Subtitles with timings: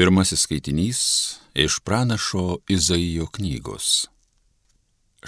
[0.00, 1.00] Pirmasis skaitinys
[1.54, 4.06] iš pranašo Izaijo knygos.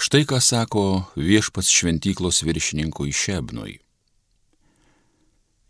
[0.01, 3.75] Štai ką sako viešpats šventyklos viršininkui Šebnui.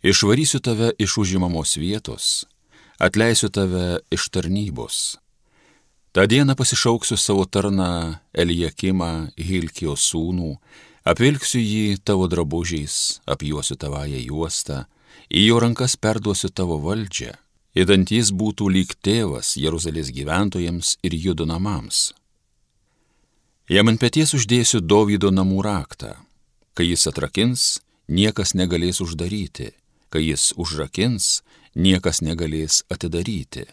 [0.07, 2.47] Išvarysiu tave iš užimamos vietos,
[2.95, 5.17] atleisiu tave iš tarnybos.
[6.15, 10.55] Ta diena pasišauksiu savo tarną Elijakimą Hilkijo sūnų,
[11.03, 14.85] apvilksiu jį tavo drabužiais, apjuosiu tavąją juostą,
[15.27, 17.42] į jo rankas perduosiu tavo valdžią
[17.73, 22.13] įdant jis būtų lyg tėvas Jeruzalės gyventojams ir judo namams.
[23.69, 26.17] Jam ant pėties uždėsiu Dovydo namų raktą.
[26.73, 29.71] Kai jis atrakins, niekas negalės uždaryti,
[30.09, 31.43] kai jis užrakins,
[31.75, 33.65] niekas negalės atidaryti.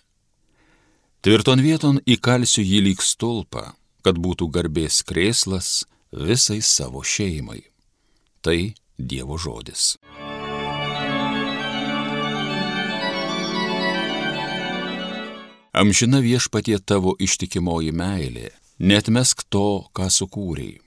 [1.21, 3.75] Tvirton vieton įkalsiu jį lyg stulpą,
[4.05, 5.83] kad būtų garbės krėslas
[6.13, 7.61] visai savo šeimai.
[8.41, 9.97] Tai Dievo žodis.
[15.73, 18.49] Amžina viešpatie tavo ištikimoji meilė,
[18.83, 20.81] netmesk to, ką sukūrėjai.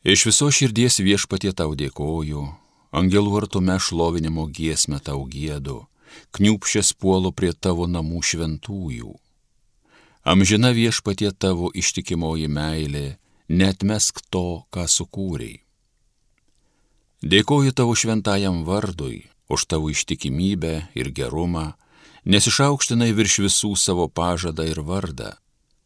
[0.00, 2.46] Iš viso širdies viešpatie tau dėkoju,
[2.96, 5.82] angelų artume šlovinimo giesmę tau gėdu,
[6.32, 9.12] kniupšės puolu prie tavo namų šventųjų.
[10.24, 13.18] Amžina viešpatie tavo ištikimoji meilė,
[13.52, 15.60] netmesk to, ką sukūrėjai.
[17.20, 21.74] Dėkoju tavo šventajam vardui už tavo ištikimybę ir gerumą,
[22.24, 25.34] nes išaukštinai virš visų savo pažadą ir vardą.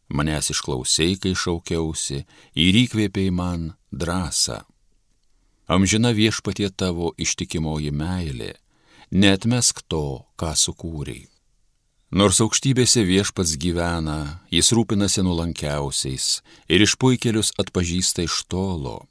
[0.09, 4.61] Manęs išklausai, kai šaukiausi ir įkvėpiai man drąsą.
[5.65, 8.51] Amžina viešpatie tavo ištikimoji meilė,
[9.09, 11.25] netmesk to, ką sukūrei.
[12.13, 16.27] Nors aukštybėse viešpats gyvena, jis rūpinasi nulankiausiais
[16.69, 19.07] ir išpuikelius atpažįsta iš tolo.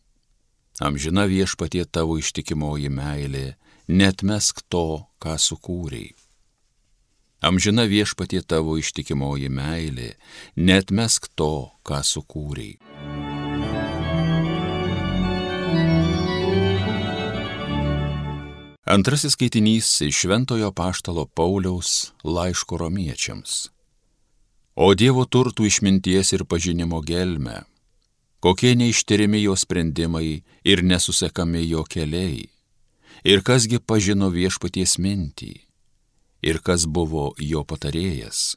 [0.80, 3.56] Amžina viešpatie tavo ištikimoji meilė,
[3.90, 6.14] netmesk to, ką sukūrei.
[7.44, 10.14] Amžina viešpatie tavo ištikimoji meilė,
[10.56, 12.78] net mesk to, ką sukūrei.
[18.94, 23.68] Antrasis skaitinys iš Šventojo Paštalo Pauliaus laiško romiečiams.
[24.80, 27.60] O Dievo turtų išminties ir pažinimo gelme,
[28.40, 32.48] kokie neištirimi jo sprendimai ir nesusekami jo keliai,
[33.20, 35.52] ir kasgi pažino viešpaties mintį
[36.44, 38.56] ir kas buvo jo patarėjas.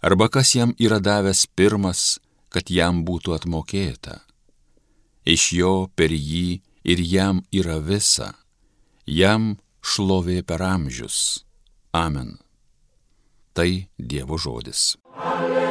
[0.00, 2.18] Arba kas jam yra davęs pirmas,
[2.52, 4.22] kad jam būtų atmokėta.
[5.26, 8.32] Iš jo per jį ir jam yra visa,
[9.04, 11.44] jam šlovė per amžius.
[11.92, 12.36] Amen.
[13.56, 14.94] Tai Dievo žodis.
[15.16, 15.65] Alleluja.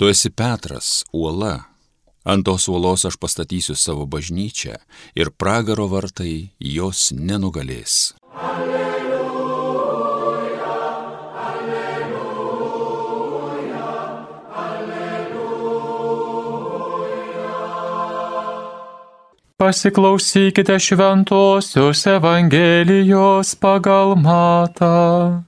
[0.00, 1.68] Tu esi Petras, uola.
[2.24, 4.80] Ant tos uolos aš pastatysiu savo bažnyčią
[5.12, 8.16] ir pragaro vartai jos nenugalės.
[8.32, 9.92] Alleluja,
[11.44, 12.80] alleluja,
[14.64, 15.60] alleluja.
[19.60, 25.44] Pasiklausykite šventosios Evangelijos pagal matą.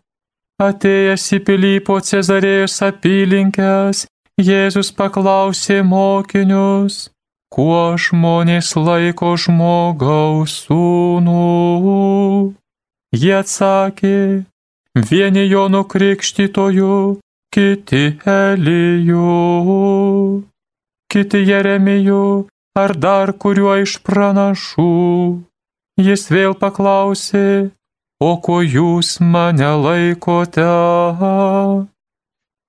[0.60, 7.10] Atėjęs į Pilypo Cezarėjus apylinkės, Jėzus paklausė mokinius,
[7.52, 11.42] kuo žmonės laiko žmogaus sūnų.
[13.12, 14.44] Jie atsakė,
[14.96, 16.96] vieni jo nukrikštytojų,
[17.52, 19.28] kiti Elijų,
[21.12, 22.24] kiti Jeremijų
[22.72, 24.92] ar dar kuriuo iš pranašų.
[26.00, 27.68] Jis vėl paklausė,
[28.16, 30.68] o ko jūs mane laikote?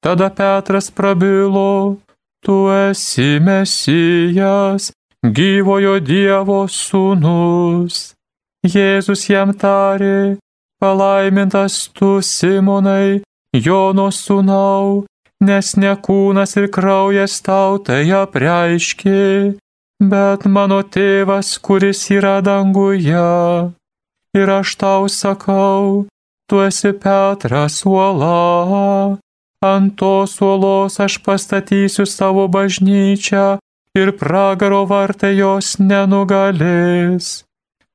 [0.04, 1.98] Tada Petras prabilo,
[2.44, 4.92] tu esi Mesijas,
[5.24, 8.12] gyvojo Dievo sūnus.
[8.68, 10.36] Jėzus jam tarė,
[10.84, 13.24] palaimintas tu Simonai,
[13.56, 15.06] Jono sūnau,
[15.40, 19.56] nes ne kūnas ir kraujas tau tai apreiškė,
[20.04, 23.72] bet mano tėvas, kuris yra danguje.
[24.36, 26.08] Ir aš tau sakau,
[26.52, 29.20] tu esi Petras uola,
[29.64, 33.48] ant tos uolos aš pastatysiu savo bažnyčią
[33.96, 37.44] ir pragaro vartai jos nenugalės.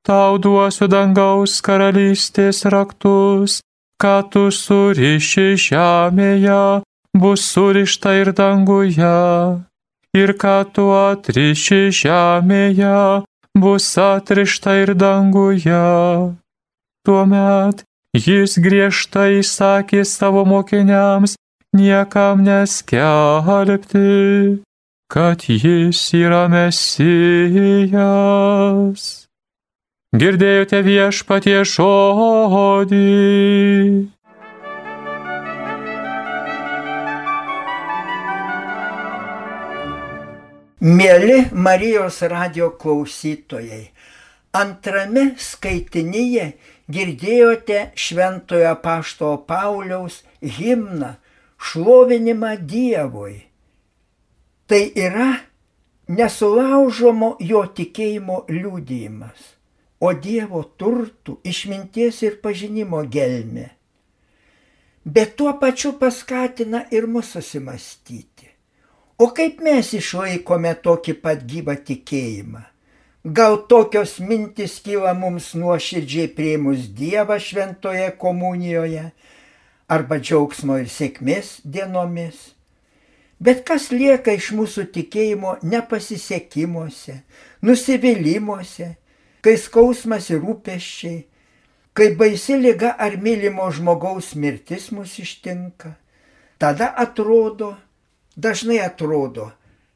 [0.06, 3.60] Tau duosiu dangaus karalystės raktus,
[4.00, 6.82] ką tu suriši žemėje,
[7.12, 9.18] bus surišta ir danguje.
[10.16, 13.24] Ir ką tu atriši žemėje,
[13.58, 15.84] bus atrišta ir danguje.
[17.04, 17.84] Tuomet
[18.16, 21.36] jis griežtai įsakė savo mokiniams
[21.72, 24.08] niekam neskelbti,
[25.08, 27.98] kad jis yra Mesijas.
[30.16, 33.04] Girdėjote viešpatie žodį.
[40.78, 43.90] Mėly Marijos radio klausytojai,
[44.54, 46.54] antrame skaitinyje
[46.88, 51.18] girdėjote Šventojo Pašto Pauliaus himną
[51.58, 53.36] šlovinimą Dievui.
[54.68, 55.30] Tai yra
[56.08, 59.40] nesulaužomo jo tikėjimo liūdėjimas,
[60.00, 63.70] o Dievo turtų, išminties ir pažinimo gelmė.
[65.04, 68.48] Bet tuo pačiu paskatina ir mus susimastyti.
[69.18, 72.60] O kaip mes išlaikome tokį pat gyvą tikėjimą?
[73.24, 79.08] Gal tokios mintis kyla mums nuoširdžiai prieimus Dievą šventoje komunijoje
[79.88, 82.52] arba džiaugsmo ir sėkmės dienomis?
[83.38, 87.20] Bet kas lieka iš mūsų tikėjimo nepasisekimuose,
[87.62, 88.88] nusivylimuose,
[89.44, 91.20] kai skausmas ir rūpeščiai,
[91.94, 95.94] kai baisi lyga ar mylimo žmogaus mirtis mus ištinka,
[96.58, 97.76] tada atrodo,
[98.34, 99.52] dažnai atrodo,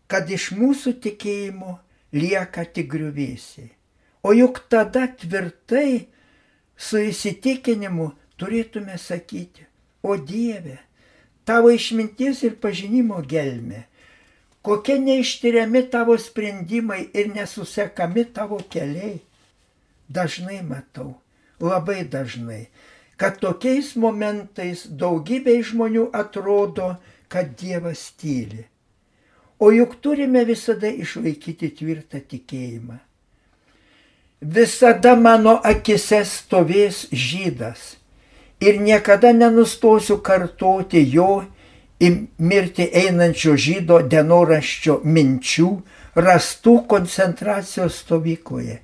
[0.06, 1.76] kad iš mūsų tikėjimo
[2.14, 3.72] lieka tik griuvėsiai.
[4.22, 6.06] O juk tada tvirtai
[6.78, 9.66] su įsitikinimu turėtume sakyti,
[10.02, 10.78] o Dieve,
[11.44, 13.86] tavo išminties ir pažinimo gelme,
[14.62, 19.20] kokie neištyriami tavo sprendimai ir nesusekami tavo keliai.
[20.12, 21.14] Dažnai matau,
[21.60, 22.66] labai dažnai,
[23.16, 26.96] kad tokiais momentais daugybei žmonių atrodo,
[27.32, 28.66] kad Dievas tyli.
[29.62, 32.98] O juk turime visada išlaikyti tvirtą tikėjimą.
[34.42, 38.01] Visada mano akise stovės žydas
[38.62, 41.42] ir niekada nenustosiu kartoti jo
[42.02, 45.70] į mirtį einančio žydo dienoraščio minčių
[46.26, 48.78] rastų koncentracijos stovykloje.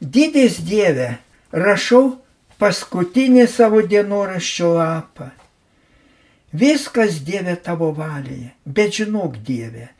[0.00, 1.16] Didis Dieve,
[1.52, 2.18] rašau
[2.58, 5.30] paskutinį savo dienoraščio lapą.
[6.52, 9.90] Viskas Dieve tavo valėje, bet žinok Dieve,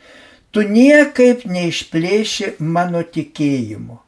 [0.50, 3.98] tu niekaip neišplėši mano tikėjimo.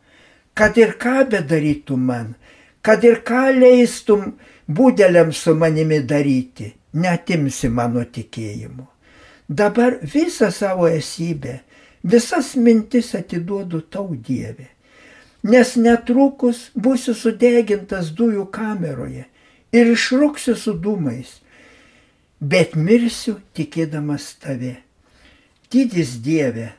[0.55, 2.33] Kad ir ką bedarytum man,
[2.83, 4.33] kad ir ką leistum
[4.79, 8.87] būdeliam su manimi daryti, netimsi mano tikėjimo.
[9.49, 11.59] Dabar visą savo esybę,
[12.07, 14.69] visas mintis atiduodu tau Dieve,
[15.43, 19.27] nes netrukus būsiu sudegintas dujų kameroje
[19.73, 21.41] ir išrūksiu su dūmais
[22.41, 24.79] bet mirsiu tikėdamas tave.
[25.71, 26.73] Didis Dieve,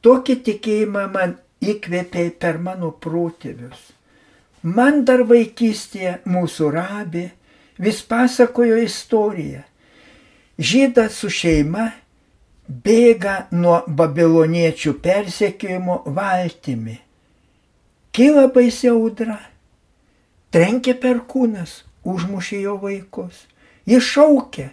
[0.00, 3.90] tokį tikėjimą man įkvėpė per mano protėvius.
[4.62, 7.24] Man dar vaikystėje mūsų rabė
[7.82, 9.62] vis pasakojo istoriją.
[10.58, 11.88] Žydas su šeima
[12.68, 16.98] bėga nuo babiloniečių persekiojimo valtimi.
[18.12, 19.38] Kyla baisi audra,
[20.52, 23.48] trenkė per kūnas, užmušė jo vaikus.
[23.88, 24.68] Jis šaukė,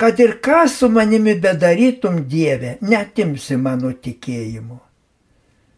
[0.00, 4.78] kad ir ką su manimi bedarytum Dieve, netimsi mano tikėjimu.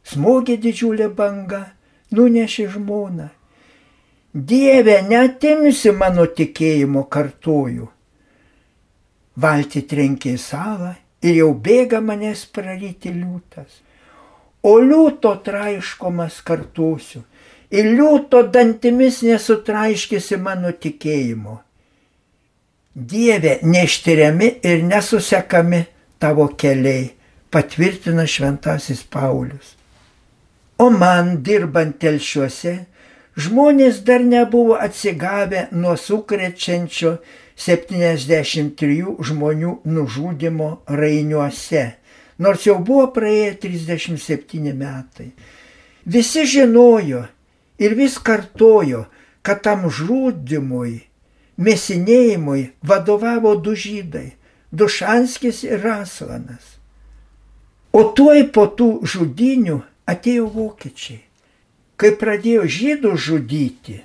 [0.08, 1.64] Smogė didžiulė banga,
[2.14, 3.28] nunešė žmoną.
[4.32, 7.88] Dieve, netimsi mano tikėjimo kartuoju.
[9.38, 13.80] Valti trenkė į salą ir jau bėga manęs praryti liūtas.
[14.62, 17.22] O liūto traiškomas kartuosiu
[17.70, 21.60] ir liūto dantimis nesutraiškisi mano tikėjimo
[22.98, 25.84] Dieve, neištiriami ir nesusekami
[26.18, 27.12] tavo keliai,
[27.50, 29.77] patvirtina šventasis Paulius.
[30.78, 32.72] O man dirbant telšiuose,
[33.34, 37.16] žmonės dar nebuvo atsigavę nuo sukrečiančio
[37.58, 41.82] 73 žmonių nužudimo Rainiuose,
[42.38, 45.32] nors jau buvo praėję 37 metai.
[46.06, 47.24] Visi žinojo
[47.82, 49.04] ir vis kartojo,
[49.42, 50.94] kad tam žudimui
[51.58, 54.28] mėsinėjimui vadovavo du žydai-
[54.78, 56.78] Dušanskis ir Raslanas.
[57.92, 61.22] O tuoj po tų žudinių atėjo vokiečiai.
[61.98, 63.98] Kai pradėjo žydų žudyti,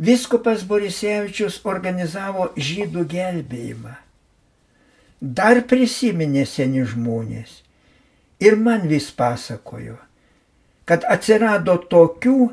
[0.00, 3.94] viskupas Borisevičius organizavo žydų gelbėjimą.
[5.20, 7.60] Dar prisiminė seni žmonės
[8.40, 9.98] ir man vis pasakojo,
[10.88, 12.50] kad atsirado tokių,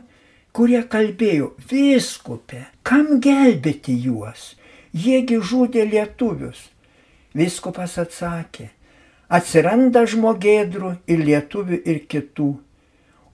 [0.53, 4.51] kurie kalbėjo, viskupė, kam gelbėti juos,
[4.93, 6.67] jiegi žudė lietuvius.
[7.37, 8.71] Viskupas atsakė,
[9.29, 12.49] atsiranda žmogėdrų ir lietuvių ir kitų,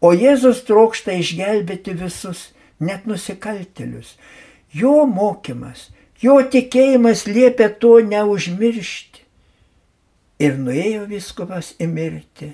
[0.03, 4.17] o Jėzus trokšta išgelbėti visus, net nusikaltelius.
[4.73, 9.21] Jo mokymas, jo tikėjimas liepia to neužmiršti.
[10.43, 12.50] ir nuėjo viskupas į mirtį,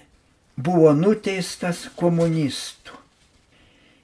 [0.57, 2.97] buvo nuteistas komunistų.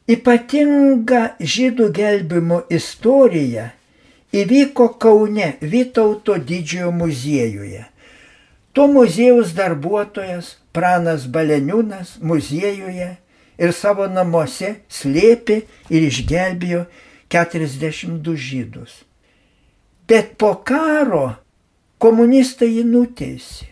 [0.10, 3.72] Ypatinga žydų gelbimo istorija
[4.36, 7.86] įvyko Kaune Vytauto didžiojo muziejuje.
[8.76, 13.08] Tuo muziejaus darbuotojas Pranas Baleniūnas muziejuje
[13.56, 16.82] ir savo namuose slėpė ir išgelbėjo
[17.32, 18.98] 42 žydus.
[20.12, 21.38] Bet po karo
[22.04, 23.70] komunistai jį nuteisė.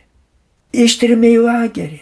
[0.71, 1.99] Ištrimė į lagerį.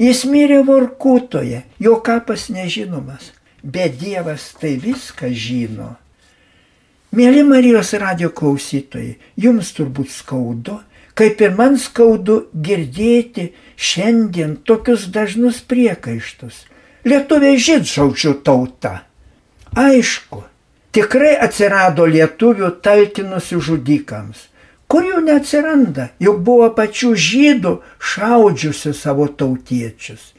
[0.00, 3.28] Jis mirė Vorkutoje, jo kapas nežinomas,
[3.62, 5.92] bet Dievas tai viską žino.
[7.12, 10.78] Mėly Marijos radio klausytojai, jums turbūt skaudu,
[11.18, 16.64] kaip ir man skaudu girdėti šiandien tokius dažnus priekaištus.
[17.04, 19.02] Lietuviai žydšaučių tauta.
[19.76, 20.42] Aišku,
[20.94, 24.48] tikrai atsirado lietuvių talkinusių žudikams.
[24.92, 27.72] Kur jų neatsiranda, juk buvo pačių žydų
[28.12, 30.34] šaudžiusių savo tautiečius.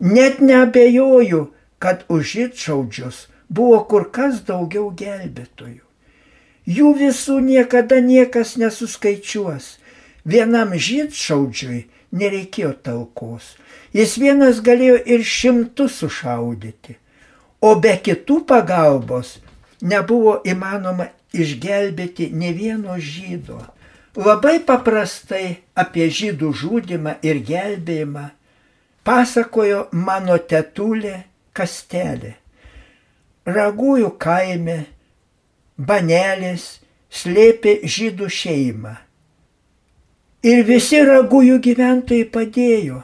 [0.00, 1.46] Net neabejoju,
[1.80, 5.85] kad už žydšaudžius buvo kur kas daugiau gelbėtojų.
[6.66, 9.76] Jų visų niekada niekas nesuskaičiuos.
[10.26, 13.54] Vienam žydšaudžiui nereikėjo talkos.
[13.94, 16.96] Jis vienas galėjo ir šimtus sušaudyti.
[17.62, 19.36] O be kitų pagalbos
[19.80, 23.60] nebuvo įmanoma išgelbėti ne vieno žydo.
[24.16, 28.26] Labai paprastai apie žydų žudimą ir gelbėjimą
[29.06, 31.22] pasakojo mano tetulė
[31.56, 32.34] Kastelė.
[33.46, 34.78] Ragųjų kaime
[35.76, 36.78] Banelis
[37.12, 38.94] slėpė žydų šeimą.
[40.46, 43.02] Ir visi ragųjų gyventojai padėjo,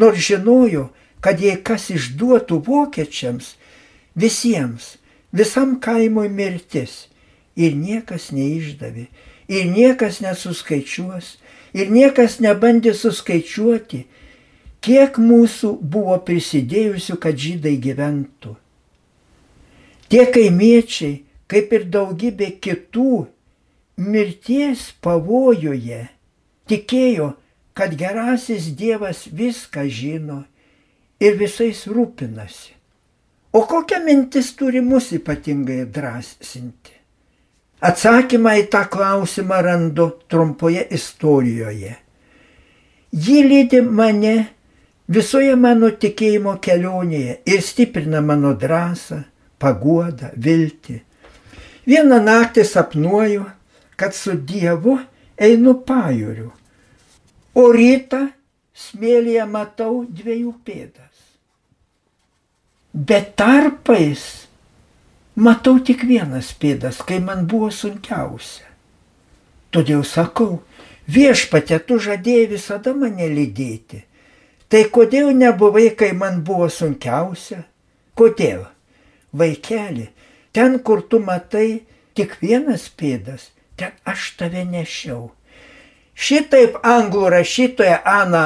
[0.00, 0.88] nors žinojo,
[1.20, 3.56] kad jei kas išduotų vokiečiams,
[4.16, 4.96] visiems,
[5.32, 7.08] visam kaimui mirtis.
[7.52, 9.10] Ir niekas neišdavė,
[9.52, 11.34] ir niekas nesuskaičiuos,
[11.76, 14.06] ir niekas nebandė suskaičiuoti,
[14.80, 18.54] kiek mūsų buvo prisidėjusių, kad žydai gyventų.
[20.08, 21.20] Tie kaimiečiai,
[21.50, 23.26] kaip ir daugybė kitų,
[24.02, 26.06] mirties pavojuje
[26.68, 27.32] tikėjo,
[27.72, 30.42] kad gerasis Dievas viską žino
[31.20, 32.72] ir visais rūpinasi.
[33.52, 36.94] O kokia mintis turi mus ypatingai drąsinti?
[37.82, 41.96] Atsakymą į tą klausimą randu trumpoje istorijoje.
[43.12, 44.34] Ji lydi mane
[45.12, 49.18] visoje mano tikėjimo kelionėje ir stiprina mano drąsą,
[49.60, 51.00] paguodą, viltį.
[51.88, 53.46] Vieną naktį sapnuoju,
[53.98, 54.98] kad su Dievu
[55.36, 56.50] einu pajūriu,
[57.58, 58.28] o rytą
[58.72, 61.12] smėlyje matau dviejų pėdas
[62.92, 64.46] bet tarpais
[65.34, 68.68] matau tik vienas pėdas, kai man buvo sunkiausia.
[69.72, 70.60] Todėl sakau,
[71.08, 74.04] viešpatė, tu žadėjai visada mane lydėti.
[74.68, 77.62] Tai kodėl nebuvai, kai man buvo sunkiausia?
[78.16, 78.66] Kodėl?
[79.32, 80.10] Vaikeli,
[80.52, 81.82] ten, kur tu matai
[82.16, 85.30] tik vienas pėdas, ten aš tave nešiau.
[86.14, 88.44] Šitaip anglų rašytoja Ana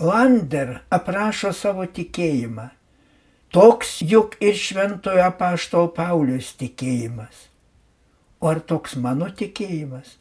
[0.00, 2.70] Lander aprašo savo tikėjimą.
[3.50, 7.48] Toks juk ir šventojo apaštalo Paulius tikėjimas.
[8.40, 10.20] O ar toks mano tikėjimas?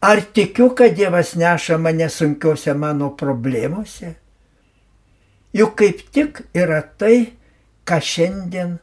[0.00, 4.14] Ar tikiu, kad Dievas neša mane sunkiuose mano problemuose?
[5.56, 7.32] Juk kaip tik yra tai,
[7.88, 8.78] ką šiandien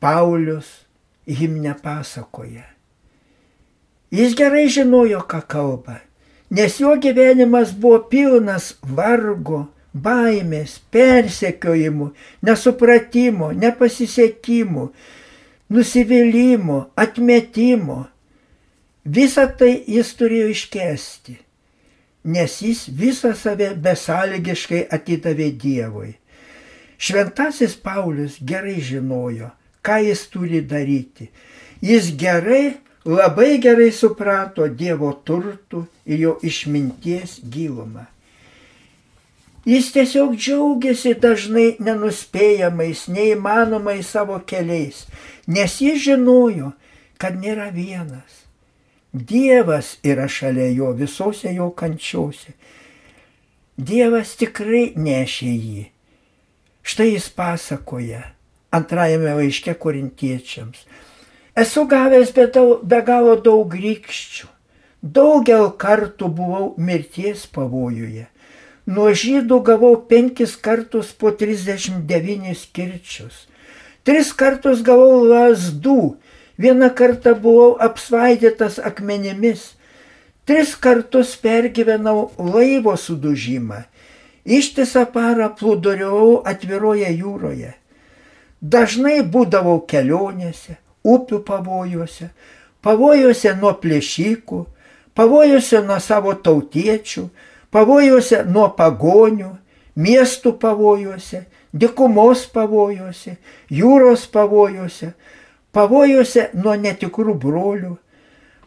[0.00, 0.86] Paulius
[1.26, 2.64] himne pasakoja.
[4.10, 6.00] Jis gerai žinojo, ką kalba,
[6.50, 12.10] nes jo gyvenimas buvo pilnas vargo, baimės, persekiojimų,
[12.46, 14.86] nesupratimo, nepasisekimų,
[15.70, 18.00] nusivylimų, atmetimo.
[19.04, 21.36] Visą tai jis turėjo iškesti,
[22.24, 26.10] nes jis visą save besąlygiškai atidavė Dievui.
[27.00, 29.48] Šventasis Paulius gerai žinojo,
[29.82, 31.30] ką jis turi daryti.
[31.82, 38.06] Jis gerai, labai gerai suprato Dievo turtų ir jo išminties gilumą.
[39.68, 45.04] Jis tiesiog džiaugiasi dažnai nenuspėjamais, neįmanomais savo keliais,
[45.46, 46.72] nes jis žinojo,
[47.20, 48.46] kad nėra vienas.
[49.12, 52.54] Dievas yra šalia jo visose jo kančiose.
[53.76, 55.86] Dievas tikrai nešė jį.
[56.80, 58.22] Štai jis pasakoja
[58.72, 60.84] antrajame laiške korintiečiams.
[61.58, 64.50] Esu gavęs be, daug, be galo daug rykščių.
[65.00, 68.26] Daugel kartų buvau mirties pavojuje
[68.90, 73.44] Nuo žydų gavau penkis kartus po 39 kirčius.
[74.02, 76.16] Tris kartus gavau lasdų,
[76.58, 79.74] vieną kartą buvau apsvaidytas akmenimis,
[80.48, 83.84] Tris kartus pergyvenau laivo sudužimą.
[84.42, 87.74] Ištisą parą plūduriau atviroje jūroje.
[88.60, 92.26] Dažnai būdavau kelionėse, upių pavojuose,
[92.84, 94.58] pavojuose nuo plėšykų,
[95.16, 97.22] pavojuose nuo savo tautiečių,
[97.72, 99.54] pavojuose nuo pagonių,
[99.96, 103.38] miestų pavojuose, dikumos pavojuose,
[103.72, 105.14] jūros pavojuose,
[105.72, 107.94] pavojuose nuo netikrų brolių.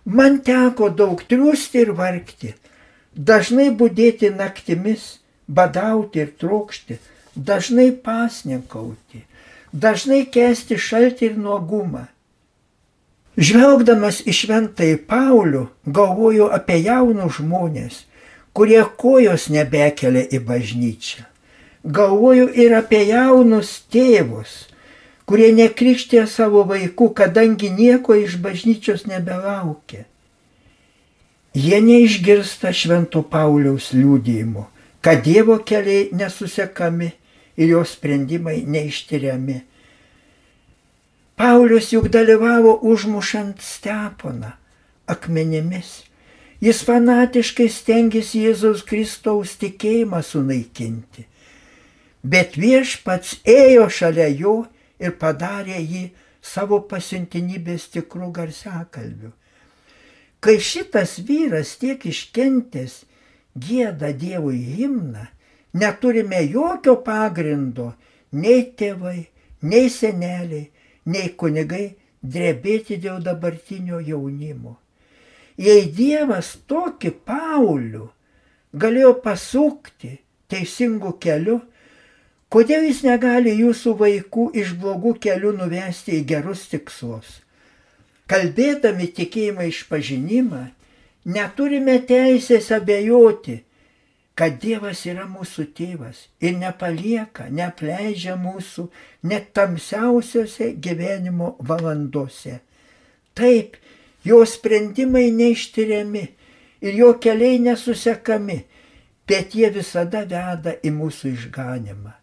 [0.06, 2.56] Man teko daug triūsti ir vargti,
[3.14, 6.98] dažnai būdėti naktimis, badauti ir trokšti,
[7.38, 9.22] dažnai pasninkauti
[9.74, 12.08] dažnai kesti šaltį ir nuogumą.
[13.34, 18.04] Žvelgdamas į šventąjį Paulių, galvoju apie jaunus žmonės,
[18.54, 21.26] kurie kojos nebekelia į bažnyčią.
[21.84, 24.70] Galvoju ir apie jaunus tėvus,
[25.26, 30.06] kurie nekrikštė savo vaikų, kadangi nieko iš bažnyčios nebelaukia.
[31.54, 34.68] Jie neišgirsta švento Pauliaus liūdėjimo,
[35.02, 37.12] kad Dievo keliai nesusekami
[37.58, 39.60] ir jo sprendimai neištyriami.
[41.38, 44.54] Paulius juk dalyvavo užmušant Steponą
[45.08, 46.04] akmenimis.
[46.64, 51.26] Jis fanatiškai stengiasi Jėzaus Kristaus tikėjimą sunaikinti.
[52.24, 54.54] Bet viešpats ėjo šalia jo
[55.02, 56.06] ir padarė jį
[56.44, 59.34] savo pasiuntinybės tikrų garsiakalbių.
[60.44, 63.02] Kai šitas vyras tiek iškentęs
[63.60, 65.28] gėda Dievui himną,
[65.74, 67.94] neturime jokio pagrindo
[68.32, 69.20] nei tėvai,
[69.62, 70.70] nei seneliai,
[71.06, 74.78] nei kunigai drebėti dėl dabartinio jaunimo.
[75.60, 78.08] Jei Dievas tokį Paulių
[78.74, 80.16] galėjo pasukti
[80.50, 81.60] teisingų kelių,
[82.54, 87.42] kodėl jis negali jūsų vaikų iš blogų kelių nuvesti į gerus tikslus?
[88.30, 90.64] Kalbėdami tikėjimą išpažinimą,
[91.26, 93.60] neturime teisės abejoti,
[94.36, 98.88] kad Dievas yra mūsų tėvas ir nepalieka, neapleidžia mūsų
[99.30, 102.60] net tamsiausiose gyvenimo valandose.
[103.38, 103.78] Taip,
[104.26, 106.26] jo sprendimai neištyriami
[106.84, 108.64] ir jo keliai nesusekami,
[109.30, 112.18] bet jie visada veda į mūsų išganimą.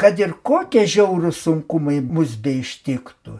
[0.00, 3.38] Kad ir kokie žiaurūs sunkumai mus beištiktų,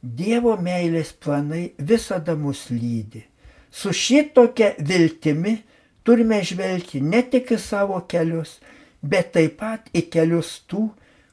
[0.00, 3.20] Dievo meilės planai visada mus lydi.
[3.68, 5.58] Su šitokia viltimi
[6.10, 8.56] turime žvelgti ne tik į savo kelius,
[8.98, 10.88] bet taip pat į kelius tų,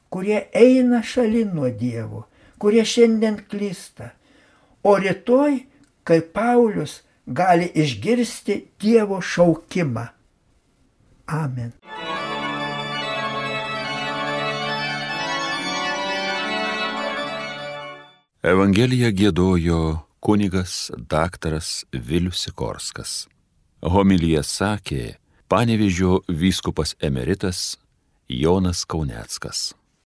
[0.06, 2.20] kurie eina šalin nuo Dievo,
[2.62, 4.12] kurie šiandien klysta.
[4.86, 5.56] O rytoj,
[6.06, 10.04] kai Paulius gali išgirsti Dievo šaukimą.
[11.26, 11.72] Amen.
[18.46, 19.82] Evangeliją gėdojo
[20.22, 20.76] kunigas
[21.10, 23.24] daktaras Vilius Sikorskas.
[23.82, 25.02] Homilyje sakė
[25.48, 27.78] Panevižio vyskupas emeritas
[28.28, 29.72] Jonas Kauneckas.